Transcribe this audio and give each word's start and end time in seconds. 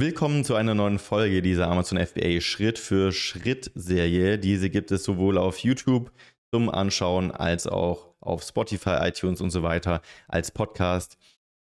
Willkommen 0.00 0.44
zu 0.44 0.54
einer 0.54 0.76
neuen 0.76 1.00
Folge 1.00 1.42
dieser 1.42 1.66
Amazon 1.66 1.98
FBA 1.98 2.40
Schritt 2.40 2.78
für 2.78 3.10
Schritt 3.10 3.72
Serie. 3.74 4.38
Diese 4.38 4.70
gibt 4.70 4.92
es 4.92 5.02
sowohl 5.02 5.36
auf 5.36 5.58
YouTube 5.58 6.12
zum 6.52 6.70
Anschauen 6.70 7.32
als 7.32 7.66
auch 7.66 8.14
auf 8.20 8.44
Spotify, 8.44 8.98
iTunes 9.00 9.40
und 9.40 9.50
so 9.50 9.64
weiter 9.64 10.00
als 10.28 10.52
Podcast. 10.52 11.18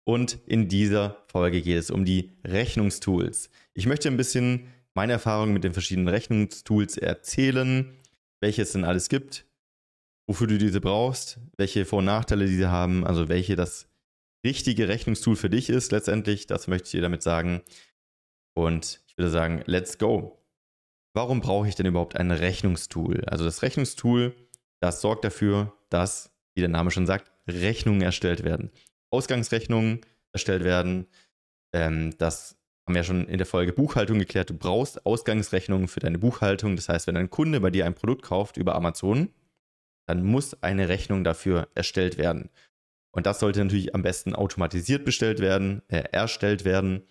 Und 0.04 0.40
in 0.48 0.68
dieser 0.68 1.24
Folge 1.28 1.62
geht 1.62 1.78
es 1.78 1.92
um 1.92 2.06
die 2.06 2.32
Rechnungstools. 2.44 3.52
Ich 3.76 3.86
möchte 3.86 4.10
ein 4.10 4.18
bisschen 4.18 4.66
meine 4.96 5.14
Erfahrungen 5.14 5.54
mit 5.54 5.64
den 5.64 5.74
verschiedenen 5.74 6.08
Rechnungstools 6.08 6.98
erzählen, 6.98 7.94
welche 8.42 8.64
es 8.64 8.72
denn 8.72 8.84
alles 8.84 9.10
gibt, 9.10 9.46
wofür 10.26 10.48
du 10.48 10.58
diese 10.58 10.82
brauchst, 10.82 11.40
welche 11.56 11.86
Vor- 11.86 12.00
und 12.00 12.06
Nachteile 12.06 12.48
diese 12.48 12.72
haben, 12.72 13.06
also 13.06 13.30
welche 13.30 13.56
das 13.56 13.88
richtige 14.44 14.88
Rechnungstool 14.88 15.36
für 15.36 15.52
dich 15.52 15.70
ist 15.70 15.92
letztendlich. 15.92 16.48
Das 16.48 16.68
möchte 16.68 16.88
ich 16.88 16.92
dir 16.94 17.02
damit 17.02 17.22
sagen. 17.22 17.62
Und 18.56 19.02
ich 19.08 19.18
würde 19.18 19.32
sagen, 19.32 19.64
let's 19.66 19.98
go. 19.98 20.44
Warum 21.16 21.42
brauche 21.42 21.68
ich 21.68 21.76
denn 21.76 21.86
überhaupt 21.86 22.16
ein 22.16 22.32
Rechnungstool? 22.32 23.24
Also 23.26 23.46
das 23.46 23.62
Rechnungstool, 23.62 24.36
das 24.80 25.02
sorgt 25.02 25.24
dafür, 25.26 25.74
dass, 25.90 26.36
wie 26.56 26.62
der 26.62 26.70
Name 26.70 26.92
schon 26.92 27.06
sagt, 27.06 27.32
Rechnungen 27.48 28.02
erstellt 28.02 28.44
werden. 28.44 28.72
Ausgangsrechnungen 29.12 30.02
erstellt 30.32 30.64
werden. 30.64 31.08
Ähm, 31.74 32.18
das 32.18 32.58
haben 32.86 32.96
wir 32.96 33.02
ja 33.02 33.06
schon 33.06 33.28
in 33.28 33.38
der 33.38 33.46
Folge 33.46 33.74
Buchhaltung 33.74 34.20
geklärt. 34.20 34.50
Du 34.50 34.58
brauchst 34.58 35.06
Ausgangsrechnungen 35.06 35.88
für 35.88 36.00
deine 36.00 36.20
Buchhaltung. 36.20 36.76
Das 36.76 36.90
heißt, 36.90 37.08
wenn 37.08 37.18
ein 37.18 37.30
Kunde 37.30 37.60
bei 37.62 37.70
dir 37.70 37.86
ein 37.86 37.94
Produkt 37.94 38.24
kauft 38.24 38.58
über 38.58 38.76
Amazon, 38.76 39.30
dann 40.08 40.24
muss 40.24 40.62
eine 40.64 40.90
Rechnung 40.90 41.24
dafür 41.24 41.70
erstellt 41.76 42.18
werden. 42.18 42.50
Und 43.12 43.26
das 43.26 43.40
sollte 43.40 43.64
natürlich 43.64 43.94
am 43.94 44.02
besten 44.02 44.34
automatisiert 44.36 45.06
bestellt 45.06 45.40
werden, 45.40 45.84
äh, 45.88 46.04
erstellt 46.12 46.66
werden 46.66 47.04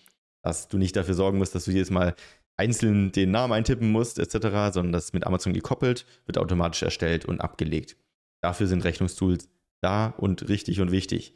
dass 0.42 0.68
du 0.68 0.78
nicht 0.78 0.96
dafür 0.96 1.14
sorgen 1.14 1.38
musst, 1.38 1.54
dass 1.54 1.64
du 1.64 1.70
jedes 1.70 1.90
Mal 1.90 2.14
einzeln 2.56 3.12
den 3.12 3.30
Namen 3.30 3.52
eintippen 3.52 3.90
musst, 3.90 4.18
etc., 4.18 4.72
sondern 4.72 4.92
das 4.92 5.12
mit 5.12 5.26
Amazon 5.26 5.52
gekoppelt, 5.52 6.06
wird 6.26 6.38
automatisch 6.38 6.82
erstellt 6.82 7.24
und 7.24 7.40
abgelegt. 7.40 7.96
Dafür 8.42 8.66
sind 8.66 8.84
Rechnungstools 8.84 9.48
da 9.82 10.08
und 10.08 10.48
richtig 10.48 10.80
und 10.80 10.90
wichtig. 10.90 11.34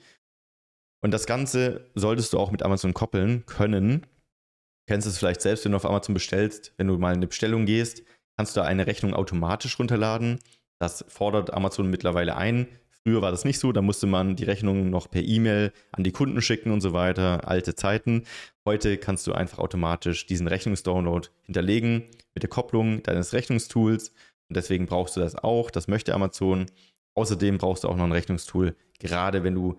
Und 1.02 1.12
das 1.12 1.26
Ganze 1.26 1.90
solltest 1.94 2.32
du 2.32 2.38
auch 2.38 2.50
mit 2.50 2.62
Amazon 2.62 2.94
koppeln 2.94 3.44
können. 3.46 4.02
Du 4.02 4.92
kennst 4.92 5.06
es 5.06 5.18
vielleicht 5.18 5.40
selbst, 5.40 5.64
wenn 5.64 5.72
du 5.72 5.76
auf 5.76 5.86
Amazon 5.86 6.14
bestellst, 6.14 6.72
wenn 6.76 6.88
du 6.88 6.98
mal 6.98 7.10
in 7.10 7.18
eine 7.18 7.26
Bestellung 7.26 7.66
gehst, 7.66 8.02
kannst 8.36 8.56
du 8.56 8.60
eine 8.60 8.86
Rechnung 8.86 9.14
automatisch 9.14 9.78
runterladen. 9.78 10.38
Das 10.78 11.04
fordert 11.08 11.54
Amazon 11.54 11.90
mittlerweile 11.90 12.36
ein. 12.36 12.68
Früher 13.06 13.22
war 13.22 13.30
das 13.30 13.44
nicht 13.44 13.60
so, 13.60 13.70
da 13.70 13.82
musste 13.82 14.08
man 14.08 14.34
die 14.34 14.42
Rechnung 14.42 14.90
noch 14.90 15.08
per 15.08 15.22
E-Mail 15.22 15.72
an 15.92 16.02
die 16.02 16.10
Kunden 16.10 16.42
schicken 16.42 16.72
und 16.72 16.80
so 16.80 16.92
weiter, 16.92 17.46
alte 17.46 17.76
Zeiten. 17.76 18.24
Heute 18.64 18.98
kannst 18.98 19.28
du 19.28 19.32
einfach 19.32 19.60
automatisch 19.60 20.26
diesen 20.26 20.48
Rechnungsdownload 20.48 21.28
hinterlegen 21.42 22.06
mit 22.34 22.42
der 22.42 22.50
Kopplung 22.50 23.04
deines 23.04 23.32
Rechnungstools 23.32 24.08
und 24.48 24.56
deswegen 24.56 24.86
brauchst 24.86 25.14
du 25.14 25.20
das 25.20 25.36
auch, 25.36 25.70
das 25.70 25.86
möchte 25.86 26.14
Amazon. 26.14 26.66
Außerdem 27.14 27.58
brauchst 27.58 27.84
du 27.84 27.88
auch 27.88 27.94
noch 27.94 28.02
ein 28.02 28.10
Rechnungstool, 28.10 28.74
gerade 28.98 29.44
wenn 29.44 29.54
du 29.54 29.78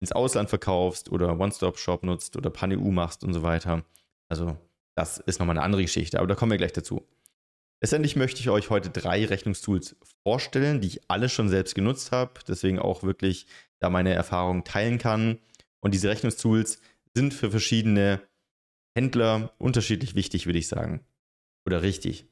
ins 0.00 0.12
Ausland 0.12 0.50
verkaufst 0.50 1.10
oder 1.10 1.40
One-Stop-Shop 1.40 2.02
nutzt 2.02 2.36
oder 2.36 2.50
PanEU 2.50 2.90
machst 2.90 3.24
und 3.24 3.32
so 3.32 3.42
weiter. 3.42 3.86
Also 4.28 4.54
das 4.94 5.16
ist 5.16 5.38
nochmal 5.38 5.56
eine 5.56 5.64
andere 5.64 5.80
Geschichte, 5.80 6.18
aber 6.18 6.28
da 6.28 6.34
kommen 6.34 6.52
wir 6.52 6.58
gleich 6.58 6.74
dazu. 6.74 7.06
Letztendlich 7.82 8.16
möchte 8.16 8.40
ich 8.40 8.48
euch 8.48 8.70
heute 8.70 8.90
drei 8.90 9.24
Rechnungstools 9.24 9.96
vorstellen, 10.22 10.80
die 10.80 10.88
ich 10.88 11.10
alle 11.10 11.28
schon 11.28 11.48
selbst 11.48 11.74
genutzt 11.74 12.10
habe, 12.10 12.40
deswegen 12.48 12.78
auch 12.78 13.02
wirklich 13.02 13.46
da 13.80 13.90
meine 13.90 14.14
Erfahrungen 14.14 14.64
teilen 14.64 14.98
kann. 14.98 15.38
Und 15.80 15.92
diese 15.92 16.08
Rechnungstools 16.08 16.80
sind 17.14 17.34
für 17.34 17.50
verschiedene 17.50 18.22
Händler 18.96 19.54
unterschiedlich 19.58 20.14
wichtig, 20.14 20.46
würde 20.46 20.58
ich 20.58 20.68
sagen. 20.68 21.04
Oder 21.66 21.82
richtig. 21.82 22.26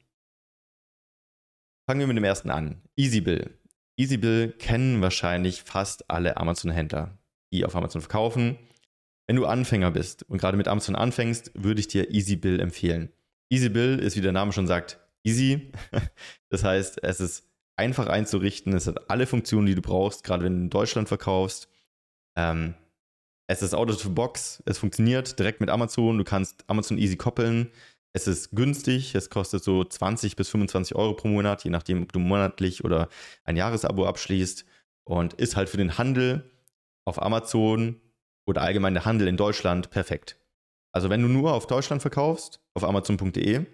Fangen 1.87 1.99
wir 1.99 2.07
mit 2.07 2.17
dem 2.17 2.23
ersten 2.23 2.49
an. 2.49 2.81
EasyBill. 2.97 3.59
EasyBill 3.97 4.53
kennen 4.53 5.01
wahrscheinlich 5.01 5.61
fast 5.61 6.09
alle 6.09 6.37
Amazon-Händler, 6.37 7.19
die 7.53 7.65
auf 7.65 7.75
Amazon 7.75 8.01
verkaufen. 8.01 8.57
Wenn 9.27 9.35
du 9.35 9.45
Anfänger 9.45 9.91
bist 9.91 10.23
und 10.23 10.39
gerade 10.39 10.57
mit 10.57 10.67
Amazon 10.67 10.95
anfängst, 10.95 11.51
würde 11.53 11.79
ich 11.79 11.87
dir 11.87 12.11
EasyBill 12.11 12.59
empfehlen. 12.59 13.11
EasyBill 13.51 13.99
ist, 13.99 14.15
wie 14.17 14.21
der 14.21 14.31
Name 14.31 14.51
schon 14.51 14.67
sagt, 14.67 14.99
easy. 15.25 15.71
Das 16.49 16.63
heißt, 16.63 17.03
es 17.03 17.19
ist 17.19 17.49
einfach 17.75 18.07
einzurichten. 18.07 18.71
Es 18.73 18.87
hat 18.87 19.09
alle 19.09 19.27
Funktionen, 19.27 19.65
die 19.65 19.75
du 19.75 19.81
brauchst, 19.81 20.23
gerade 20.23 20.45
wenn 20.45 20.53
du 20.53 20.59
in 20.63 20.69
Deutschland 20.69 21.09
verkaufst. 21.09 21.67
Ähm, 22.37 22.75
es 23.47 23.61
ist 23.61 23.73
out 23.73 23.89
of 23.89 24.01
the 24.01 24.09
box. 24.09 24.63
Es 24.65 24.77
funktioniert 24.77 25.37
direkt 25.37 25.59
mit 25.59 25.69
Amazon. 25.69 26.17
Du 26.17 26.23
kannst 26.23 26.63
Amazon 26.67 26.97
easy 26.97 27.17
koppeln. 27.17 27.71
Es 28.13 28.27
ist 28.27 28.51
günstig. 28.51 29.15
Es 29.15 29.29
kostet 29.29 29.63
so 29.63 29.83
20 29.83 30.35
bis 30.35 30.49
25 30.49 30.95
Euro 30.95 31.13
pro 31.13 31.27
Monat, 31.27 31.65
je 31.65 31.71
nachdem, 31.71 32.03
ob 32.03 32.13
du 32.13 32.19
monatlich 32.19 32.85
oder 32.85 33.09
ein 33.43 33.57
Jahresabo 33.57 34.05
abschließt. 34.07 34.65
Und 35.03 35.33
ist 35.33 35.55
halt 35.55 35.69
für 35.69 35.77
den 35.77 35.97
Handel 35.97 36.49
auf 37.05 37.21
Amazon 37.21 38.01
oder 38.47 38.61
allgemein 38.61 38.93
der 38.93 39.05
Handel 39.05 39.27
in 39.27 39.37
Deutschland 39.37 39.89
perfekt. 39.89 40.39
Also 40.91 41.09
wenn 41.09 41.21
du 41.21 41.27
nur 41.27 41.53
auf 41.53 41.67
Deutschland 41.67 42.01
verkaufst, 42.01 42.61
auf 42.73 42.83
amazon.de 42.83 43.65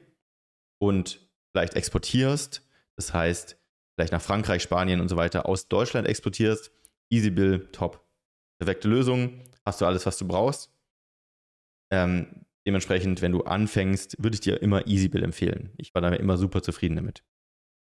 und 0.79 1.30
vielleicht 1.51 1.75
exportierst, 1.75 2.61
das 2.95 3.13
heißt, 3.13 3.57
vielleicht 3.95 4.13
nach 4.13 4.21
Frankreich, 4.21 4.63
Spanien 4.63 5.01
und 5.01 5.09
so 5.09 5.17
weiter 5.17 5.47
aus 5.47 5.67
Deutschland 5.67 6.07
exportierst, 6.07 6.71
EasyBill, 7.11 7.69
top. 7.71 8.05
Perfekte 8.59 8.87
Lösung, 8.87 9.43
hast 9.65 9.81
du 9.81 9.85
alles, 9.85 10.05
was 10.05 10.17
du 10.17 10.27
brauchst. 10.27 10.71
Ähm, 11.91 12.45
dementsprechend, 12.65 13.21
wenn 13.21 13.31
du 13.31 13.43
anfängst, 13.43 14.21
würde 14.23 14.35
ich 14.35 14.41
dir 14.41 14.61
immer 14.61 14.87
EasyBill 14.87 15.23
empfehlen. 15.23 15.73
Ich 15.77 15.93
war 15.93 16.01
da 16.01 16.09
immer 16.09 16.37
super 16.37 16.61
zufrieden 16.61 16.95
damit. 16.95 17.23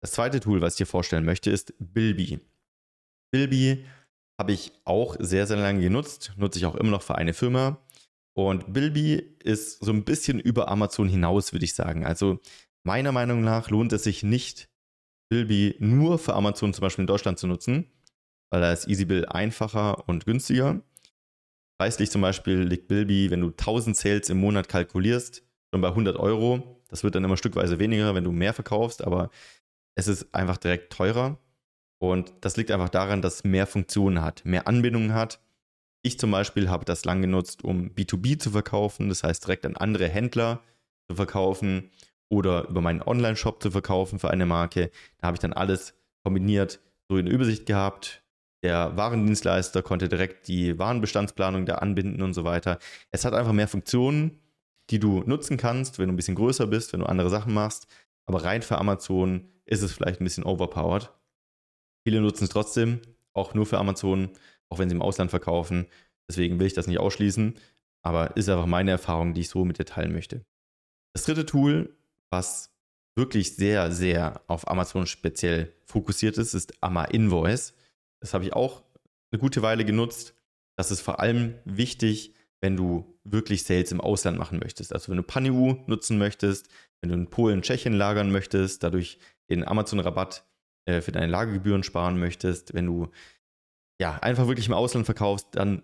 Das 0.02 0.12
zweite 0.12 0.40
Tool, 0.40 0.60
was 0.60 0.74
ich 0.74 0.78
dir 0.78 0.86
vorstellen 0.86 1.24
möchte, 1.24 1.50
ist 1.50 1.74
Bilby. 1.78 2.40
Bilby 3.32 3.84
habe 4.40 4.52
ich 4.52 4.72
auch 4.84 5.16
sehr, 5.18 5.46
sehr 5.46 5.56
lange 5.56 5.80
genutzt, 5.80 6.32
nutze 6.36 6.58
ich 6.58 6.66
auch 6.66 6.76
immer 6.76 6.90
noch 6.90 7.02
für 7.02 7.16
eine 7.16 7.34
Firma. 7.34 7.82
Und 8.36 8.72
Bilby 8.72 9.36
ist 9.42 9.84
so 9.84 9.90
ein 9.90 10.04
bisschen 10.04 10.38
über 10.38 10.68
Amazon 10.68 11.08
hinaus, 11.08 11.52
würde 11.52 11.64
ich 11.64 11.74
sagen. 11.74 12.06
Also 12.06 12.38
Meiner 12.88 13.12
Meinung 13.12 13.42
nach 13.42 13.68
lohnt 13.68 13.92
es 13.92 14.04
sich 14.04 14.22
nicht, 14.22 14.70
Bilby 15.28 15.76
nur 15.78 16.18
für 16.18 16.32
Amazon 16.32 16.72
zum 16.72 16.80
Beispiel 16.80 17.02
in 17.02 17.06
Deutschland 17.06 17.38
zu 17.38 17.46
nutzen, 17.46 17.92
weil 18.50 18.62
da 18.62 18.72
ist 18.72 18.88
EasyBill 18.88 19.26
einfacher 19.26 20.08
und 20.08 20.24
günstiger. 20.24 20.80
Preislich 21.78 22.10
zum 22.10 22.22
Beispiel 22.22 22.62
liegt 22.62 22.88
Bilby, 22.88 23.30
wenn 23.30 23.42
du 23.42 23.48
1000 23.48 23.94
Sales 23.94 24.30
im 24.30 24.40
Monat 24.40 24.70
kalkulierst, 24.70 25.42
schon 25.70 25.82
bei 25.82 25.88
100 25.88 26.16
Euro. 26.16 26.82
Das 26.88 27.04
wird 27.04 27.14
dann 27.14 27.24
immer 27.24 27.36
stückweise 27.36 27.78
weniger, 27.78 28.14
wenn 28.14 28.24
du 28.24 28.32
mehr 28.32 28.54
verkaufst, 28.54 29.04
aber 29.04 29.28
es 29.94 30.08
ist 30.08 30.34
einfach 30.34 30.56
direkt 30.56 30.90
teurer. 30.90 31.38
Und 31.98 32.32
das 32.40 32.56
liegt 32.56 32.70
einfach 32.70 32.88
daran, 32.88 33.20
dass 33.20 33.34
es 33.34 33.44
mehr 33.44 33.66
Funktionen 33.66 34.22
hat, 34.22 34.46
mehr 34.46 34.66
Anbindungen 34.66 35.12
hat. 35.12 35.42
Ich 36.00 36.18
zum 36.18 36.30
Beispiel 36.30 36.70
habe 36.70 36.86
das 36.86 37.04
lang 37.04 37.20
genutzt, 37.20 37.64
um 37.64 37.90
B2B 37.90 38.38
zu 38.38 38.50
verkaufen, 38.50 39.10
das 39.10 39.24
heißt 39.24 39.44
direkt 39.44 39.66
an 39.66 39.76
andere 39.76 40.08
Händler 40.08 40.62
zu 41.06 41.16
verkaufen 41.16 41.90
oder 42.28 42.68
über 42.68 42.80
meinen 42.80 43.02
Online-Shop 43.02 43.62
zu 43.62 43.70
verkaufen 43.70 44.18
für 44.18 44.30
eine 44.30 44.46
Marke. 44.46 44.90
Da 45.18 45.28
habe 45.28 45.36
ich 45.36 45.40
dann 45.40 45.52
alles 45.52 45.94
kombiniert, 46.24 46.80
so 47.08 47.16
in 47.16 47.26
Übersicht 47.26 47.66
gehabt. 47.66 48.22
Der 48.62 48.96
Warendienstleister 48.96 49.82
konnte 49.82 50.08
direkt 50.08 50.48
die 50.48 50.78
Warenbestandsplanung 50.78 51.64
da 51.64 51.76
anbinden 51.76 52.22
und 52.22 52.34
so 52.34 52.44
weiter. 52.44 52.78
Es 53.10 53.24
hat 53.24 53.34
einfach 53.34 53.52
mehr 53.52 53.68
Funktionen, 53.68 54.40
die 54.90 54.98
du 54.98 55.22
nutzen 55.26 55.56
kannst, 55.56 55.98
wenn 55.98 56.08
du 56.08 56.14
ein 56.14 56.16
bisschen 56.16 56.34
größer 56.34 56.66
bist, 56.66 56.92
wenn 56.92 57.00
du 57.00 57.06
andere 57.06 57.30
Sachen 57.30 57.54
machst. 57.54 57.86
Aber 58.26 58.44
rein 58.44 58.62
für 58.62 58.78
Amazon 58.78 59.48
ist 59.64 59.82
es 59.82 59.92
vielleicht 59.92 60.20
ein 60.20 60.24
bisschen 60.24 60.44
overpowered. 60.44 61.12
Viele 62.06 62.20
nutzen 62.20 62.44
es 62.44 62.50
trotzdem, 62.50 63.00
auch 63.32 63.54
nur 63.54 63.66
für 63.66 63.78
Amazon, 63.78 64.30
auch 64.70 64.78
wenn 64.78 64.88
sie 64.88 64.96
im 64.96 65.02
Ausland 65.02 65.30
verkaufen. 65.30 65.86
Deswegen 66.28 66.58
will 66.58 66.66
ich 66.66 66.74
das 66.74 66.86
nicht 66.86 66.98
ausschließen, 66.98 67.54
aber 68.02 68.36
ist 68.36 68.48
einfach 68.48 68.66
meine 68.66 68.90
Erfahrung, 68.90 69.34
die 69.34 69.42
ich 69.42 69.48
so 69.48 69.64
mit 69.64 69.78
dir 69.78 69.84
teilen 69.84 70.12
möchte. 70.12 70.44
Das 71.14 71.24
dritte 71.24 71.46
Tool 71.46 71.97
was 72.30 72.70
wirklich 73.16 73.56
sehr, 73.56 73.90
sehr 73.90 74.42
auf 74.46 74.68
Amazon 74.68 75.06
speziell 75.06 75.74
fokussiert 75.84 76.38
ist, 76.38 76.54
ist 76.54 76.82
Amma 76.82 77.04
Invoice. 77.04 77.74
Das 78.20 78.34
habe 78.34 78.44
ich 78.44 78.52
auch 78.52 78.82
eine 79.30 79.40
gute 79.40 79.62
Weile 79.62 79.84
genutzt. 79.84 80.34
Das 80.76 80.90
ist 80.90 81.00
vor 81.00 81.20
allem 81.20 81.54
wichtig, 81.64 82.34
wenn 82.60 82.76
du 82.76 83.18
wirklich 83.24 83.64
Sales 83.64 83.92
im 83.92 84.00
Ausland 84.00 84.38
machen 84.38 84.58
möchtest. 84.58 84.92
Also 84.92 85.10
wenn 85.10 85.16
du 85.16 85.22
PanEU 85.22 85.76
nutzen 85.86 86.18
möchtest, 86.18 86.68
wenn 87.00 87.10
du 87.10 87.14
in 87.14 87.30
Polen, 87.30 87.62
Tschechien 87.62 87.92
lagern 87.92 88.30
möchtest, 88.30 88.82
dadurch 88.82 89.18
den 89.50 89.66
Amazon-Rabatt 89.66 90.44
äh, 90.86 91.00
für 91.00 91.12
deine 91.12 91.26
Lagergebühren 91.26 91.82
sparen 91.82 92.18
möchtest, 92.18 92.74
wenn 92.74 92.86
du 92.86 93.08
ja 94.00 94.16
einfach 94.18 94.46
wirklich 94.46 94.66
im 94.66 94.74
Ausland 94.74 95.06
verkaufst, 95.06 95.48
dann 95.52 95.82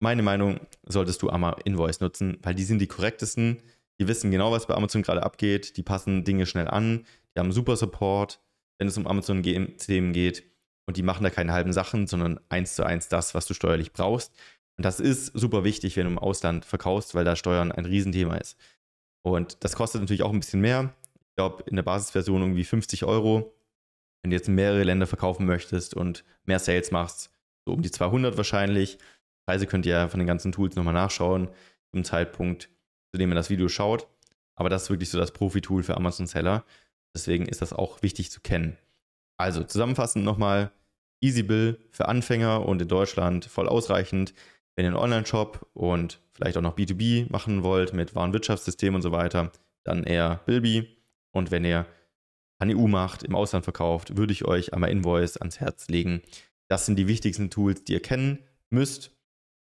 meine 0.00 0.22
Meinung, 0.22 0.60
solltest 0.84 1.22
du 1.22 1.30
Amma 1.30 1.56
Invoice 1.64 2.00
nutzen, 2.00 2.38
weil 2.42 2.56
die 2.56 2.64
sind 2.64 2.80
die 2.80 2.88
korrektesten, 2.88 3.62
die 4.00 4.08
wissen 4.08 4.30
genau, 4.30 4.52
was 4.52 4.66
bei 4.66 4.74
Amazon 4.74 5.02
gerade 5.02 5.22
abgeht. 5.22 5.76
Die 5.76 5.82
passen 5.82 6.24
Dinge 6.24 6.46
schnell 6.46 6.68
an. 6.68 7.06
Die 7.34 7.40
haben 7.40 7.52
super 7.52 7.76
Support, 7.76 8.40
wenn 8.78 8.88
es 8.88 8.96
um 8.96 9.06
Amazon-Themen 9.06 10.12
geht. 10.12 10.44
Und 10.86 10.96
die 10.96 11.02
machen 11.02 11.22
da 11.22 11.30
keine 11.30 11.52
halben 11.52 11.72
Sachen, 11.72 12.06
sondern 12.06 12.40
eins 12.48 12.74
zu 12.74 12.84
eins 12.84 13.08
das, 13.08 13.34
was 13.34 13.46
du 13.46 13.54
steuerlich 13.54 13.92
brauchst. 13.92 14.32
Und 14.76 14.84
das 14.84 15.00
ist 15.00 15.26
super 15.26 15.64
wichtig, 15.64 15.96
wenn 15.96 16.06
du 16.06 16.12
im 16.12 16.18
Ausland 16.18 16.64
verkaufst, 16.64 17.14
weil 17.14 17.24
da 17.24 17.36
Steuern 17.36 17.70
ein 17.70 17.84
Riesenthema 17.84 18.36
ist. 18.36 18.58
Und 19.22 19.62
das 19.62 19.76
kostet 19.76 20.00
natürlich 20.00 20.22
auch 20.22 20.32
ein 20.32 20.40
bisschen 20.40 20.60
mehr. 20.60 20.92
Ich 21.20 21.36
glaube, 21.36 21.62
in 21.66 21.76
der 21.76 21.82
Basisversion 21.82 22.42
irgendwie 22.42 22.64
50 22.64 23.04
Euro. 23.04 23.54
Wenn 24.22 24.30
du 24.30 24.36
jetzt 24.36 24.48
mehrere 24.48 24.82
Länder 24.82 25.06
verkaufen 25.06 25.46
möchtest 25.46 25.94
und 25.94 26.24
mehr 26.44 26.58
Sales 26.58 26.90
machst, 26.90 27.30
so 27.66 27.72
um 27.72 27.82
die 27.82 27.90
200 27.90 28.36
wahrscheinlich. 28.36 28.98
Preise 29.46 29.66
könnt 29.66 29.86
ihr 29.86 29.92
ja 29.92 30.08
von 30.08 30.18
den 30.18 30.26
ganzen 30.26 30.52
Tools 30.52 30.76
nochmal 30.76 30.94
nachschauen, 30.94 31.48
zum 31.92 32.04
Zeitpunkt, 32.04 32.68
zu 33.12 33.18
dem 33.18 33.30
ihr 33.30 33.34
das 33.34 33.50
Video 33.50 33.68
schaut. 33.68 34.08
Aber 34.54 34.68
das 34.68 34.84
ist 34.84 34.90
wirklich 34.90 35.10
so 35.10 35.18
das 35.18 35.32
Profi-Tool 35.32 35.82
für 35.82 35.96
Amazon-Seller. 35.96 36.64
Deswegen 37.14 37.46
ist 37.46 37.62
das 37.62 37.72
auch 37.72 38.02
wichtig 38.02 38.30
zu 38.30 38.40
kennen. 38.40 38.76
Also 39.36 39.62
zusammenfassend 39.64 40.24
nochmal, 40.24 40.72
EasyBill 41.20 41.78
für 41.90 42.08
Anfänger 42.08 42.66
und 42.66 42.82
in 42.82 42.88
Deutschland 42.88 43.44
voll 43.44 43.68
ausreichend. 43.68 44.34
Wenn 44.74 44.86
ihr 44.86 44.88
einen 44.88 44.96
Online-Shop 44.96 45.68
und 45.74 46.20
vielleicht 46.32 46.56
auch 46.56 46.62
noch 46.62 46.76
B2B 46.76 47.30
machen 47.30 47.62
wollt 47.62 47.92
mit 47.92 48.14
Warenwirtschaftssystem 48.14 48.94
und 48.94 49.02
so 49.02 49.12
weiter, 49.12 49.52
dann 49.84 50.04
eher 50.04 50.40
Bilby. 50.46 50.96
Und 51.32 51.50
wenn 51.50 51.64
ihr 51.64 51.86
HNU 52.62 52.88
macht, 52.88 53.22
im 53.22 53.34
Ausland 53.34 53.64
verkauft, 53.64 54.16
würde 54.16 54.32
ich 54.32 54.44
euch 54.44 54.72
einmal 54.72 54.90
Invoice 54.90 55.36
ans 55.36 55.60
Herz 55.60 55.88
legen. 55.88 56.22
Das 56.68 56.86
sind 56.86 56.96
die 56.96 57.08
wichtigsten 57.08 57.50
Tools, 57.50 57.84
die 57.84 57.92
ihr 57.92 58.02
kennen 58.02 58.38
müsst. 58.70 59.10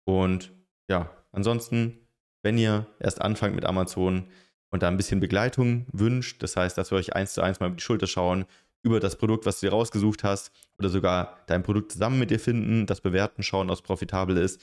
Und 0.05 0.53
ja, 0.89 1.11
ansonsten, 1.33 2.02
wenn 2.43 2.59
ihr 2.59 2.87
erst 2.99 3.21
anfangt 3.21 3.55
mit 3.55 3.65
Amazon 3.65 4.27
und 4.71 4.83
da 4.83 4.89
ein 4.89 4.97
bisschen 4.97 5.21
Begleitung 5.21 5.87
wünscht, 5.93 6.43
das 6.43 6.57
heißt, 6.57 6.77
dass 6.77 6.91
wir 6.91 6.99
euch 6.99 7.15
eins 7.15 7.35
zu 7.35 7.43
eins 7.43 7.61
mal 7.61 7.67
über 7.67 7.77
die 7.77 7.83
Schulter 7.83 8.07
schauen, 8.07 8.45
über 8.83 9.01
das 9.01 9.17
Produkt, 9.17 9.47
was 9.47 9.61
du 9.61 9.67
dir 9.67 9.73
rausgesucht 9.73 10.25
hast, 10.25 10.51
oder 10.79 10.89
sogar 10.89 11.39
dein 11.47 11.63
Produkt 11.63 11.93
zusammen 11.93 12.19
mit 12.19 12.31
dir 12.31 12.41
finden, 12.41 12.87
das 12.87 13.01
bewerten, 13.01 13.43
schauen, 13.43 13.71
ob 13.71 13.77
es 13.77 13.83
profitabel 13.83 14.37
ist, 14.37 14.61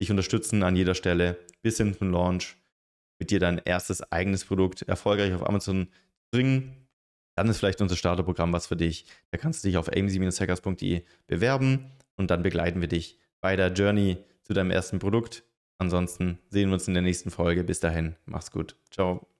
dich 0.00 0.10
unterstützen 0.10 0.62
an 0.62 0.76
jeder 0.76 0.94
Stelle 0.94 1.38
bis 1.62 1.78
hin 1.78 1.96
zum 1.96 2.10
Launch, 2.10 2.56
mit 3.18 3.30
dir 3.30 3.40
dein 3.40 3.58
erstes 3.58 4.02
eigenes 4.12 4.44
Produkt 4.44 4.82
erfolgreich 4.82 5.32
auf 5.32 5.48
Amazon 5.48 5.88
bringen. 6.30 6.88
Dann 7.36 7.48
ist 7.48 7.58
vielleicht 7.58 7.80
unser 7.80 7.96
Starterprogramm 7.96 8.52
was 8.52 8.66
für 8.66 8.76
dich. 8.76 9.06
Da 9.30 9.38
kannst 9.38 9.62
du 9.62 9.68
dich 9.68 9.78
auf 9.78 9.88
amc-hackers.de 9.88 11.04
bewerben 11.26 11.92
und 12.16 12.30
dann 12.30 12.42
begleiten 12.42 12.80
wir 12.80 12.88
dich 12.88 13.18
bei 13.40 13.56
der 13.56 13.72
Journey 13.72 14.18
zu 14.42 14.52
deinem 14.52 14.70
ersten 14.70 14.98
Produkt. 14.98 15.44
Ansonsten 15.82 16.38
sehen 16.48 16.68
wir 16.68 16.74
uns 16.74 16.86
in 16.86 16.94
der 16.94 17.02
nächsten 17.02 17.32
Folge. 17.32 17.64
Bis 17.64 17.80
dahin, 17.80 18.14
mach's 18.24 18.52
gut. 18.52 18.76
Ciao. 18.92 19.31